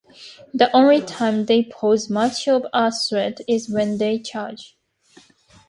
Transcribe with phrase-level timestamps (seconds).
[0.51, 4.75] The only time they pose much of a threat is when they charge.